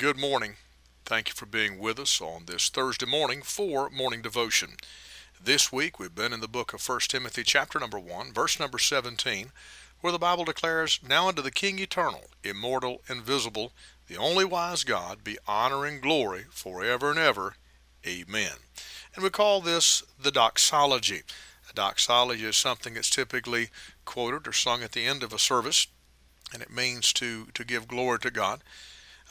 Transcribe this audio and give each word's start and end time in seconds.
Good 0.00 0.18
morning. 0.18 0.54
Thank 1.04 1.28
you 1.28 1.34
for 1.34 1.44
being 1.44 1.78
with 1.78 1.98
us 1.98 2.22
on 2.22 2.46
this 2.46 2.70
Thursday 2.70 3.04
morning 3.04 3.42
for 3.42 3.90
morning 3.90 4.22
devotion. 4.22 4.76
This 5.38 5.70
week 5.70 5.98
we've 5.98 6.14
been 6.14 6.32
in 6.32 6.40
the 6.40 6.48
book 6.48 6.72
of 6.72 6.88
1 6.88 7.00
Timothy 7.00 7.42
chapter 7.42 7.78
number 7.78 7.98
1, 7.98 8.32
verse 8.32 8.58
number 8.58 8.78
17, 8.78 9.52
where 10.00 10.10
the 10.10 10.18
Bible 10.18 10.46
declares, 10.46 11.00
Now 11.06 11.28
unto 11.28 11.42
the 11.42 11.50
King 11.50 11.78
eternal, 11.78 12.30
immortal, 12.42 13.02
invisible, 13.10 13.72
the 14.08 14.16
only 14.16 14.42
wise 14.42 14.84
God, 14.84 15.22
be 15.22 15.36
honor 15.46 15.84
and 15.84 16.00
glory 16.00 16.46
forever 16.48 17.10
and 17.10 17.18
ever. 17.18 17.56
Amen. 18.06 18.56
And 19.14 19.22
we 19.22 19.28
call 19.28 19.60
this 19.60 20.02
the 20.18 20.30
doxology. 20.30 21.24
A 21.68 21.74
doxology 21.74 22.46
is 22.46 22.56
something 22.56 22.94
that's 22.94 23.10
typically 23.10 23.68
quoted 24.06 24.48
or 24.48 24.54
sung 24.54 24.82
at 24.82 24.92
the 24.92 25.04
end 25.04 25.22
of 25.22 25.34
a 25.34 25.38
service, 25.38 25.88
and 26.54 26.62
it 26.62 26.72
means 26.72 27.12
to, 27.12 27.48
to 27.52 27.64
give 27.66 27.86
glory 27.86 28.18
to 28.20 28.30
God. 28.30 28.62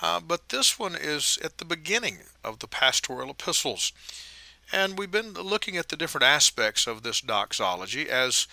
Uh, 0.00 0.20
but 0.20 0.48
this 0.48 0.78
one 0.78 0.94
is 0.94 1.38
at 1.42 1.58
the 1.58 1.64
beginning 1.64 2.18
of 2.44 2.60
the 2.60 2.68
pastoral 2.68 3.30
epistles. 3.30 3.92
And 4.72 4.98
we've 4.98 5.10
been 5.10 5.32
looking 5.32 5.76
at 5.76 5.88
the 5.88 5.96
different 5.96 6.24
aspects 6.24 6.86
of 6.86 7.02
this 7.02 7.20
doxology 7.20 8.08
as 8.08 8.46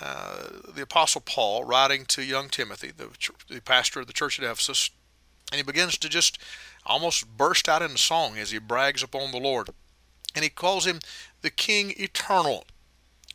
uh, 0.00 0.44
the 0.74 0.82
Apostle 0.82 1.20
Paul, 1.20 1.64
writing 1.64 2.04
to 2.06 2.22
young 2.22 2.48
Timothy, 2.48 2.92
the, 2.96 3.08
the 3.48 3.60
pastor 3.60 4.00
of 4.00 4.06
the 4.06 4.12
church 4.12 4.38
at 4.38 4.44
Ephesus, 4.44 4.90
and 5.50 5.56
he 5.56 5.62
begins 5.62 5.98
to 5.98 6.08
just 6.08 6.38
almost 6.86 7.36
burst 7.36 7.68
out 7.68 7.82
in 7.82 7.96
song 7.96 8.36
as 8.38 8.50
he 8.50 8.58
brags 8.58 9.02
upon 9.02 9.30
the 9.30 9.38
Lord. 9.38 9.70
And 10.34 10.44
he 10.44 10.50
calls 10.50 10.86
him 10.86 11.00
the 11.42 11.50
King 11.50 11.92
Eternal. 11.96 12.64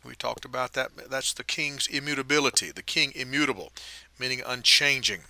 We 0.04 0.14
talked 0.14 0.44
about 0.44 0.72
that. 0.74 0.92
That's 1.10 1.32
the 1.32 1.44
king's 1.44 1.86
immutability, 1.86 2.70
the 2.70 2.82
king 2.82 3.12
immutable, 3.14 3.72
meaning 4.18 4.40
unchanging. 4.46 5.22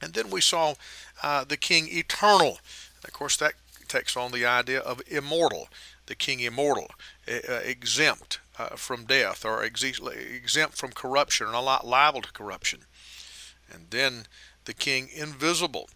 And 0.00 0.14
then 0.14 0.30
we 0.30 0.40
saw 0.40 0.74
uh, 1.22 1.44
the 1.44 1.56
king 1.56 1.88
eternal. 1.90 2.58
of 3.04 3.12
course, 3.12 3.36
that 3.38 3.54
takes 3.88 4.16
on 4.16 4.32
the 4.32 4.44
idea 4.44 4.80
of 4.80 5.02
immortal, 5.06 5.68
the 6.06 6.14
king 6.14 6.40
immortal, 6.40 6.90
uh, 7.26 7.52
exempt 7.64 8.38
uh, 8.58 8.76
from 8.76 9.04
death 9.04 9.44
or 9.44 9.62
exempt 9.64 10.76
from 10.76 10.92
corruption 10.92 11.46
or 11.46 11.52
not 11.52 11.86
liable 11.86 12.22
to 12.22 12.32
corruption. 12.32 12.80
And 13.72 13.86
then 13.90 14.26
the 14.64 14.74
king 14.74 15.08
invisible. 15.14 15.88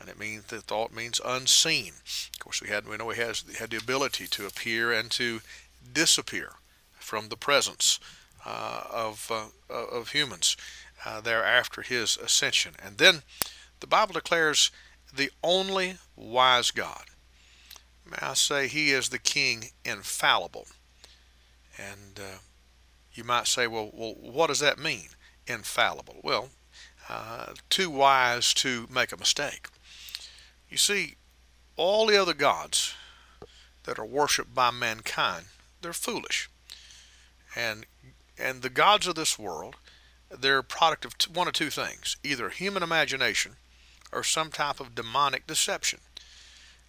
And 0.00 0.08
it 0.08 0.18
means 0.18 0.44
the 0.44 0.60
thought 0.60 0.92
means 0.92 1.20
unseen. 1.24 1.92
Of 2.32 2.38
course, 2.40 2.60
we 2.60 2.68
had 2.68 2.88
we 2.88 2.96
know 2.96 3.10
he 3.10 3.20
has 3.20 3.44
had 3.58 3.70
the 3.70 3.76
ability 3.76 4.26
to 4.26 4.46
appear 4.46 4.92
and 4.92 5.10
to 5.12 5.40
disappear 5.92 6.52
from 6.98 7.28
the 7.28 7.36
presence 7.36 8.00
uh, 8.44 8.82
of 8.90 9.30
uh, 9.30 9.74
of 9.74 10.10
humans 10.10 10.56
uh, 11.04 11.20
there 11.20 11.44
after 11.44 11.82
his 11.82 12.16
ascension. 12.16 12.74
And 12.82 12.98
then 12.98 13.22
the 13.80 13.86
Bible 13.86 14.14
declares 14.14 14.70
the 15.14 15.30
only 15.42 15.96
wise 16.16 16.70
God. 16.70 17.04
May 18.04 18.18
I 18.20 18.34
say, 18.34 18.68
he 18.68 18.90
is 18.90 19.08
the 19.08 19.18
king 19.18 19.70
infallible. 19.84 20.66
And 21.78 22.18
uh, 22.18 22.38
you 23.12 23.24
might 23.24 23.46
say, 23.46 23.66
well, 23.66 23.90
well, 23.92 24.14
what 24.18 24.48
does 24.48 24.60
that 24.60 24.78
mean, 24.78 25.08
infallible? 25.46 26.20
Well, 26.22 26.50
uh, 27.08 27.54
too 27.70 27.90
wise 27.90 28.54
to 28.54 28.86
make 28.90 29.12
a 29.12 29.16
mistake. 29.16 29.68
You 30.68 30.76
see, 30.76 31.14
all 31.76 32.06
the 32.06 32.20
other 32.20 32.34
gods 32.34 32.94
that 33.84 33.98
are 33.98 34.06
worshipped 34.06 34.54
by 34.54 34.70
mankind, 34.70 35.46
they're 35.80 35.92
foolish. 35.92 36.48
And 37.54 37.86
and 38.36 38.62
the 38.62 38.70
gods 38.70 39.06
of 39.06 39.14
this 39.14 39.38
world 39.38 39.76
they're 40.40 40.58
a 40.58 40.64
product 40.64 41.04
of 41.04 41.36
one 41.36 41.48
of 41.48 41.54
two 41.54 41.70
things 41.70 42.16
either 42.22 42.48
human 42.48 42.82
imagination 42.82 43.52
or 44.12 44.22
some 44.22 44.50
type 44.50 44.80
of 44.80 44.94
demonic 44.94 45.46
deception. 45.46 46.00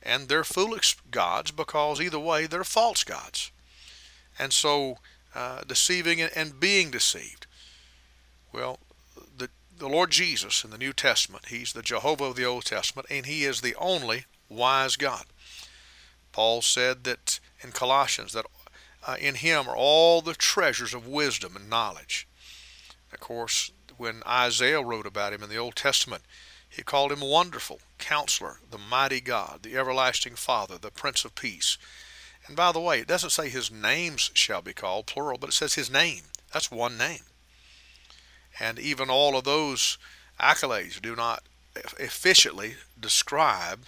And 0.02 0.28
they're 0.28 0.44
foolish 0.44 0.98
gods 1.10 1.52
because 1.52 2.00
either 2.00 2.20
way 2.20 2.46
they're 2.46 2.64
false 2.64 3.04
gods. 3.04 3.52
And 4.38 4.54
so 4.54 4.98
uh, 5.34 5.62
deceiving 5.68 6.22
and 6.22 6.60
being 6.60 6.92
deceived. 6.92 7.48
Well, 8.54 8.80
the, 9.38 9.50
the 9.78 9.90
Lord 9.90 10.12
Jesus 10.12 10.64
in 10.64 10.70
the 10.70 10.78
New 10.78 10.94
Testament, 10.94 11.48
He's 11.48 11.74
the 11.74 11.82
Jehovah 11.82 12.26
of 12.26 12.36
the 12.36 12.46
Old 12.46 12.66
Testament, 12.66 13.08
and 13.10 13.26
He 13.26 13.44
is 13.44 13.62
the 13.62 13.76
only 13.76 14.26
wise 14.48 14.96
God. 14.96 15.26
Paul 16.32 16.62
said 16.62 17.04
that 17.06 17.40
in 17.62 17.72
Colossians 17.72 18.34
that 18.34 18.46
uh, 19.06 19.16
in 19.20 19.36
Him 19.36 19.68
are 19.68 19.76
all 19.76 20.22
the 20.22 20.34
treasures 20.34 20.94
of 20.94 21.08
wisdom 21.08 21.56
and 21.56 21.70
knowledge. 21.70 22.28
Of 23.14 23.20
course, 23.20 23.72
when 23.98 24.24
Isaiah 24.28 24.82
wrote 24.82 25.06
about 25.06 25.34
him 25.34 25.44
in 25.44 25.50
the 25.50 25.58
Old 25.58 25.76
Testament, 25.76 26.24
he 26.70 26.84
called 26.84 27.12
him 27.12 27.22
Wonderful, 27.22 27.80
Counselor, 27.98 28.60
the 28.70 28.78
Mighty 28.78 29.22
God, 29.22 29.64
the 29.64 29.78
Everlasting 29.78 30.36
Father, 30.36 30.78
the 30.78 30.92
Prince 30.92 31.24
of 31.24 31.36
Peace. 31.36 31.78
And 32.48 32.56
by 32.56 32.72
the 32.72 32.80
way, 32.80 33.00
it 33.00 33.08
doesn't 33.08 33.30
say 33.30 33.50
his 33.50 33.72
names 33.72 34.32
shall 34.34 34.62
be 34.62 34.74
called, 34.74 35.06
plural, 35.06 35.38
but 35.38 35.50
it 35.50 35.54
says 35.54 35.76
his 35.76 35.90
name. 35.90 36.24
That's 36.52 36.70
one 36.70 36.98
name. 36.98 37.22
And 38.60 38.78
even 38.78 39.10
all 39.10 39.38
of 39.38 39.46
those 39.46 39.98
accolades 40.40 41.02
do 41.02 41.16
not 41.16 41.44
efficiently 42.00 42.76
describe 43.00 43.86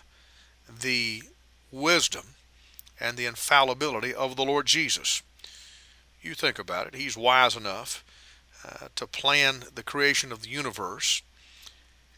the 0.68 1.24
wisdom 1.72 2.36
and 3.00 3.18
the 3.18 3.26
infallibility 3.26 4.14
of 4.14 4.36
the 4.36 4.46
Lord 4.46 4.66
Jesus. 4.66 5.22
You 6.22 6.34
think 6.34 6.58
about 6.60 6.88
it, 6.88 6.96
he's 6.96 7.16
wise 7.16 7.56
enough 7.56 8.04
uh, 8.68 8.88
to 8.96 9.08
plan 9.08 9.64
the 9.74 9.84
creation 9.84 10.32
of 10.32 10.42
the 10.42 10.50
universe 10.50 11.22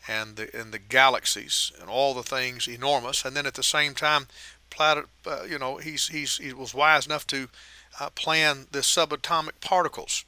and 0.07 0.35
the 0.37 0.49
and 0.57 0.73
the 0.73 0.79
galaxies 0.79 1.71
and 1.79 1.89
all 1.89 2.13
the 2.13 2.23
things 2.23 2.67
enormous, 2.67 3.25
and 3.25 3.35
then 3.35 3.45
at 3.45 3.53
the 3.53 3.63
same 3.63 3.93
time, 3.93 4.27
planet, 4.69 5.05
uh, 5.27 5.43
you 5.43 5.59
know, 5.59 5.77
he's 5.77 6.07
he's 6.07 6.37
he 6.37 6.53
was 6.53 6.73
wise 6.73 7.05
enough 7.05 7.27
to 7.27 7.49
uh, 7.99 8.09
plan 8.11 8.67
the 8.71 8.79
subatomic 8.79 9.59
particles. 9.61 10.25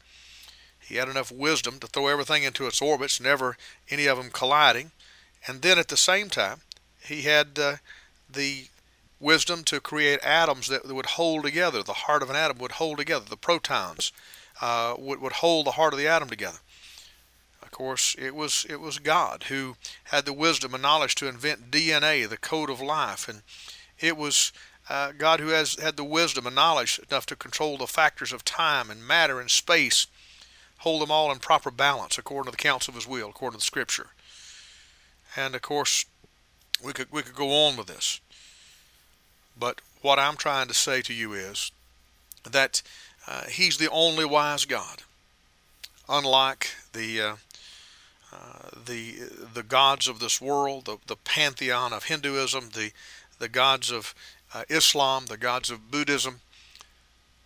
He 0.79 0.95
had 0.95 1.07
enough 1.07 1.31
wisdom 1.31 1.79
to 1.79 1.87
throw 1.87 2.07
everything 2.07 2.43
into 2.43 2.67
its 2.67 2.81
orbits, 2.81 3.21
never 3.21 3.57
any 3.89 4.07
of 4.07 4.17
them 4.17 4.29
colliding, 4.29 4.91
and 5.47 5.61
then 5.61 5.79
at 5.79 5.87
the 5.87 5.97
same 5.97 6.29
time, 6.29 6.61
he 7.03 7.23
had 7.23 7.57
uh, 7.57 7.75
the 8.29 8.65
wisdom 9.19 9.63
to 9.63 9.79
create 9.79 10.19
atoms 10.23 10.67
that 10.67 10.85
would 10.85 11.05
hold 11.05 11.43
together. 11.43 11.83
The 11.83 11.93
heart 11.93 12.23
of 12.23 12.29
an 12.29 12.35
atom 12.35 12.57
would 12.57 12.73
hold 12.73 12.97
together. 12.97 13.25
The 13.29 13.37
protons 13.37 14.11
uh, 14.61 14.95
would, 14.97 15.19
would 15.19 15.33
hold 15.33 15.65
the 15.65 15.71
heart 15.71 15.93
of 15.93 15.99
the 15.99 16.07
atom 16.07 16.29
together. 16.29 16.59
Of 17.61 17.71
course, 17.71 18.15
it 18.19 18.35
was 18.35 18.65
it 18.69 18.79
was 18.79 18.99
God 18.99 19.43
who 19.43 19.75
had 20.05 20.25
the 20.25 20.33
wisdom 20.33 20.73
and 20.73 20.83
knowledge 20.83 21.15
to 21.15 21.27
invent 21.27 21.71
DNA, 21.71 22.27
the 22.27 22.37
code 22.37 22.69
of 22.69 22.81
life, 22.81 23.27
and 23.27 23.41
it 23.99 24.17
was 24.17 24.51
uh, 24.89 25.13
God 25.17 25.39
who 25.39 25.49
has 25.49 25.79
had 25.79 25.95
the 25.95 26.03
wisdom 26.03 26.45
and 26.45 26.55
knowledge 26.55 26.99
enough 27.09 27.25
to 27.27 27.35
control 27.35 27.77
the 27.77 27.87
factors 27.87 28.33
of 28.33 28.43
time 28.43 28.89
and 28.89 29.07
matter 29.07 29.39
and 29.39 29.49
space, 29.49 30.07
hold 30.79 31.01
them 31.01 31.11
all 31.11 31.31
in 31.31 31.39
proper 31.39 31.71
balance 31.71 32.17
according 32.17 32.51
to 32.51 32.57
the 32.57 32.61
counsel 32.61 32.91
of 32.91 32.95
His 32.95 33.07
will, 33.07 33.29
according 33.29 33.57
to 33.57 33.61
the 33.61 33.65
Scripture. 33.65 34.07
And 35.35 35.55
of 35.55 35.61
course, 35.61 36.05
we 36.83 36.93
could 36.93 37.11
we 37.11 37.21
could 37.21 37.35
go 37.35 37.51
on 37.51 37.77
with 37.77 37.87
this, 37.87 38.19
but 39.57 39.79
what 40.01 40.19
I'm 40.19 40.35
trying 40.35 40.67
to 40.67 40.73
say 40.73 41.01
to 41.03 41.13
you 41.13 41.33
is 41.33 41.71
that 42.43 42.81
uh, 43.27 43.45
he's 43.45 43.77
the 43.77 43.89
only 43.89 44.25
wise 44.25 44.65
God. 44.65 45.03
Unlike 46.09 46.71
the 46.93 47.21
uh, 47.21 47.35
uh, 48.33 48.69
the 48.85 49.15
the 49.53 49.63
gods 49.63 50.07
of 50.07 50.19
this 50.19 50.41
world, 50.41 50.85
the, 50.85 50.97
the 51.07 51.15
pantheon 51.15 51.93
of 51.93 52.05
Hinduism, 52.05 52.69
the 52.73 52.91
the 53.39 53.49
gods 53.49 53.91
of 53.91 54.13
uh, 54.53 54.63
Islam, 54.69 55.25
the 55.27 55.37
gods 55.37 55.69
of 55.69 55.91
Buddhism, 55.91 56.41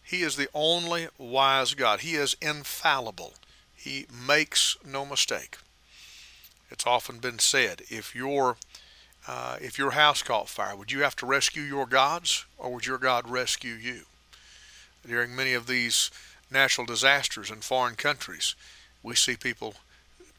he 0.04 0.22
is 0.22 0.36
the 0.36 0.50
only 0.54 1.08
wise 1.18 1.74
God. 1.74 2.02
He 2.02 2.16
is 2.16 2.36
infallible. 2.42 3.34
He 3.76 4.06
makes 4.28 4.78
no 4.86 5.06
mistake. 5.06 5.58
It's 6.70 6.88
often 6.88 7.20
been 7.20 7.40
said, 7.40 7.84
if 7.90 8.16
your 8.16 8.58
uh, 9.28 9.58
if 9.62 9.78
your 9.78 9.92
house 9.92 10.22
caught 10.22 10.50
fire, 10.50 10.76
would 10.76 10.92
you 10.92 11.02
have 11.02 11.16
to 11.18 11.26
rescue 11.26 11.64
your 11.64 11.86
gods, 11.86 12.46
or 12.58 12.74
would 12.74 12.86
your 12.86 12.98
God 12.98 13.30
rescue 13.30 13.74
you? 13.74 14.02
During 15.08 15.36
many 15.36 15.54
of 15.54 15.68
these 15.68 16.12
natural 16.52 16.86
disasters 16.86 17.50
in 17.50 17.62
foreign 17.62 17.96
countries, 17.96 18.56
we 19.04 19.16
see 19.16 19.36
people 19.36 19.76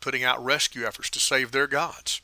putting 0.01 0.25
out 0.25 0.45
rescue 0.45 0.85
efforts 0.85 1.11
to 1.11 1.21
save 1.21 1.53
their 1.53 1.67
gods. 1.67 2.21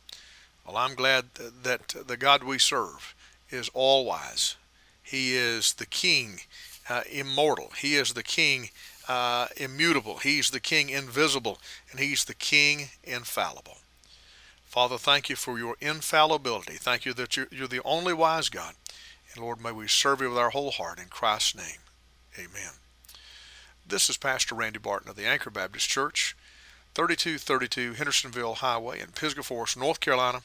Well, 0.66 0.76
I'm 0.76 0.94
glad 0.94 1.34
that 1.34 1.88
the 2.06 2.16
God 2.16 2.44
we 2.44 2.58
serve 2.58 3.14
is 3.50 3.70
all 3.74 4.04
wise. 4.04 4.56
He 5.02 5.34
is 5.34 5.74
the 5.74 5.86
King 5.86 6.40
uh, 6.88 7.02
immortal. 7.10 7.72
He 7.76 7.96
is 7.96 8.12
the 8.12 8.22
King 8.22 8.70
uh, 9.08 9.48
immutable. 9.56 10.18
He's 10.18 10.50
the 10.50 10.60
King 10.60 10.90
invisible. 10.90 11.58
And 11.90 12.00
He's 12.00 12.24
the 12.24 12.34
King 12.34 12.90
infallible. 13.02 13.78
Father, 14.64 14.96
thank 14.96 15.28
you 15.28 15.36
for 15.36 15.58
your 15.58 15.76
infallibility. 15.80 16.74
Thank 16.74 17.04
you 17.04 17.12
that 17.14 17.36
you're, 17.36 17.48
you're 17.50 17.68
the 17.68 17.82
only 17.84 18.14
wise 18.14 18.48
God. 18.48 18.74
And 19.34 19.44
Lord, 19.44 19.60
may 19.60 19.72
we 19.72 19.88
serve 19.88 20.20
you 20.20 20.30
with 20.30 20.38
our 20.38 20.50
whole 20.50 20.70
heart 20.70 20.98
in 20.98 21.08
Christ's 21.08 21.56
name. 21.56 21.82
Amen. 22.38 22.72
This 23.86 24.08
is 24.08 24.16
Pastor 24.16 24.54
Randy 24.54 24.78
Barton 24.78 25.10
of 25.10 25.16
the 25.16 25.26
Anchor 25.26 25.50
Baptist 25.50 25.88
Church, 25.88 26.34
3232 26.94 27.92
Hendersonville 27.92 28.54
Highway 28.54 29.00
in 29.00 29.08
Pisgah 29.08 29.42
Forest, 29.42 29.76
North 29.76 30.00
Carolina. 30.00 30.40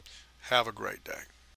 Have 0.49 0.67
a 0.67 0.73
great 0.73 1.05
day. 1.05 1.21